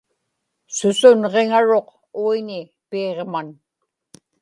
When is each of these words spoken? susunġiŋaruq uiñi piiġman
susunġiŋaruq 0.75 1.87
uiñi 2.21 2.61
piiġman 2.89 3.49